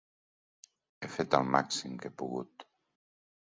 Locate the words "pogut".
2.25-2.69